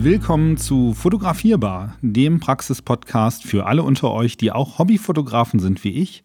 [0.00, 6.22] Willkommen zu Fotografierbar, dem Praxis-Podcast für alle unter euch, die auch Hobbyfotografen sind wie ich,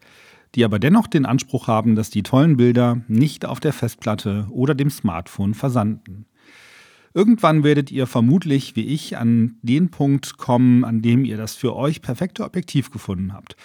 [0.53, 4.75] die aber dennoch den Anspruch haben, dass die tollen Bilder nicht auf der Festplatte oder
[4.75, 6.27] dem Smartphone versanden.
[7.15, 11.75] Irgendwann werdet ihr vermutlich, wie ich, an den Punkt kommen, an dem ihr das für
[11.75, 13.55] euch perfekte Objektiv gefunden habt.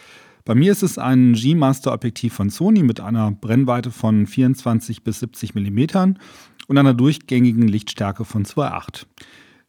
[0.47, 5.21] Bei mir ist es ein G-Master Objektiv von Sony mit einer Brennweite von 24 bis
[5.21, 6.15] 70 mm
[6.67, 9.05] und einer durchgängigen Lichtstärke von 2,8.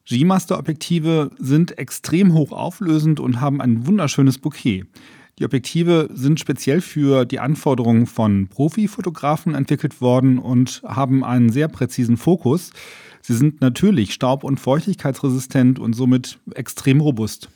[0.09, 4.85] G-Master Objektive sind extrem hoch auflösend und haben ein wunderschönes Bouquet.
[5.37, 11.67] Die Objektive sind speziell für die Anforderungen von Profifotografen entwickelt worden und haben einen sehr
[11.67, 12.71] präzisen Fokus.
[13.21, 17.49] Sie sind natürlich staub- und feuchtigkeitsresistent und somit extrem robust.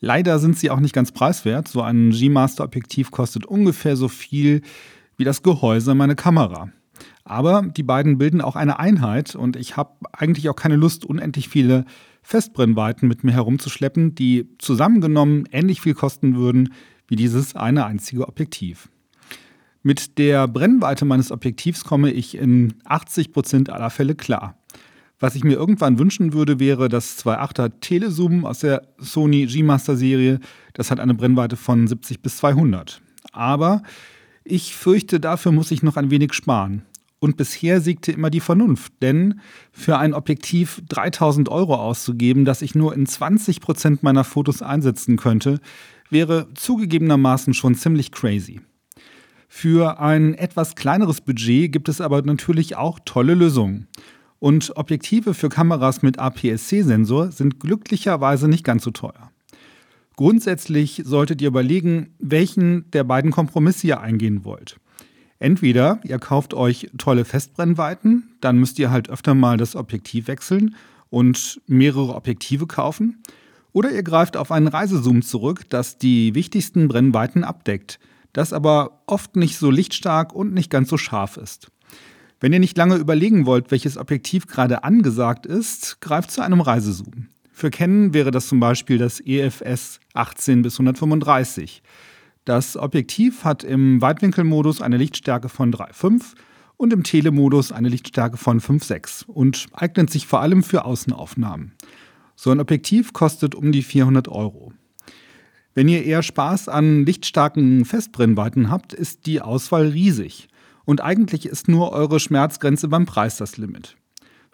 [0.00, 1.68] Leider sind sie auch nicht ganz preiswert.
[1.68, 4.62] So ein G-Master-Objektiv kostet ungefähr so viel
[5.18, 6.70] wie das Gehäuse meiner Kamera.
[7.24, 11.48] Aber die beiden bilden auch eine Einheit und ich habe eigentlich auch keine Lust, unendlich
[11.48, 11.84] viele
[12.22, 16.72] Festbrennweiten mit mir herumzuschleppen, die zusammengenommen ähnlich viel kosten würden
[17.08, 18.88] wie dieses eine einzige Objektiv.
[19.82, 24.58] Mit der Brennweite meines Objektivs komme ich in 80 Prozent aller Fälle klar.
[25.20, 30.40] Was ich mir irgendwann wünschen würde, wäre das 2.8er Telezoom aus der Sony G-Master Serie.
[30.74, 33.00] Das hat eine Brennweite von 70 bis 200.
[33.32, 33.82] Aber
[34.46, 36.82] ich fürchte, dafür muss ich noch ein wenig sparen.
[37.18, 39.40] Und bisher siegte immer die Vernunft, denn
[39.72, 45.16] für ein Objektiv 3000 Euro auszugeben, das ich nur in 20 Prozent meiner Fotos einsetzen
[45.16, 45.60] könnte,
[46.10, 48.60] wäre zugegebenermaßen schon ziemlich crazy.
[49.48, 53.86] Für ein etwas kleineres Budget gibt es aber natürlich auch tolle Lösungen.
[54.38, 59.30] Und Objektive für Kameras mit APS-C-Sensor sind glücklicherweise nicht ganz so teuer.
[60.16, 64.80] Grundsätzlich solltet ihr überlegen, welchen der beiden Kompromisse ihr eingehen wollt.
[65.38, 70.74] Entweder ihr kauft euch tolle Festbrennweiten, dann müsst ihr halt öfter mal das Objektiv wechseln
[71.10, 73.22] und mehrere Objektive kaufen.
[73.72, 77.98] Oder ihr greift auf einen Reisezoom zurück, das die wichtigsten Brennweiten abdeckt,
[78.32, 81.70] das aber oft nicht so lichtstark und nicht ganz so scharf ist.
[82.40, 87.28] Wenn ihr nicht lange überlegen wollt, welches Objektiv gerade angesagt ist, greift zu einem Reisezoom.
[87.58, 91.82] Für Canon wäre das zum Beispiel das EFS 18 bis 135.
[92.44, 96.34] Das Objektiv hat im Weitwinkelmodus eine Lichtstärke von 3,5
[96.76, 101.72] und im Telemodus eine Lichtstärke von 5,6 und eignet sich vor allem für Außenaufnahmen.
[102.34, 104.74] So ein Objektiv kostet um die 400 Euro.
[105.72, 110.48] Wenn ihr eher Spaß an lichtstarken Festbrennweiten habt, ist die Auswahl riesig.
[110.84, 113.96] Und eigentlich ist nur eure Schmerzgrenze beim Preis das Limit.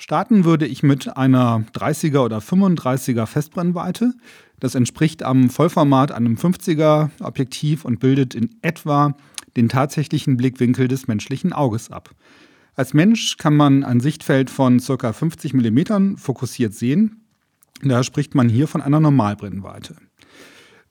[0.02, 4.14] Starten würde ich mit einer 30er oder 35er Festbrennweite.
[4.58, 9.14] Das entspricht am Vollformat einem 50er Objektiv und bildet in etwa
[9.56, 12.16] den tatsächlichen Blickwinkel des menschlichen Auges ab.
[12.74, 15.12] Als Mensch kann man ein Sichtfeld von ca.
[15.12, 17.22] 50 mm fokussiert sehen.
[17.80, 19.94] Da spricht man hier von einer Normalbrennweite.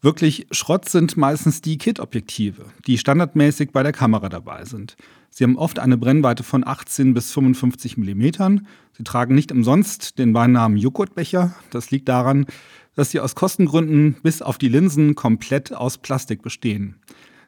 [0.03, 4.95] Wirklich Schrott sind meistens die Kit-Objektive, die standardmäßig bei der Kamera dabei sind.
[5.29, 8.61] Sie haben oft eine Brennweite von 18 bis 55 mm.
[8.93, 11.53] Sie tragen nicht umsonst den Beinamen Joghurtbecher.
[11.69, 12.47] Das liegt daran,
[12.95, 16.95] dass sie aus Kostengründen bis auf die Linsen komplett aus Plastik bestehen.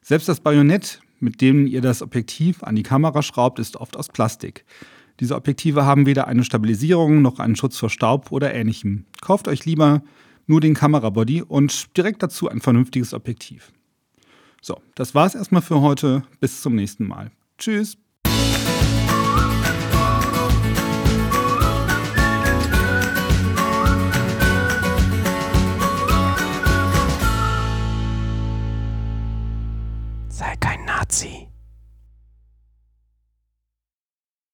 [0.04, 4.10] Selbst das Bajonett, mit dem ihr das Objektiv an die Kamera schraubt, ist oft aus
[4.10, 4.64] Plastik.
[5.20, 9.06] Diese Objektive haben weder eine Stabilisierung noch einen Schutz vor Staub oder ähnlichem.
[9.22, 10.04] Kauft euch lieber
[10.48, 13.72] nur den Kamerabody und direkt dazu ein vernünftiges Objektiv.
[14.62, 16.24] So, das war's erstmal für heute.
[16.40, 17.32] Bis zum nächsten Mal.
[17.58, 17.98] Tschüss.
[30.30, 31.53] Sei kein Nazi.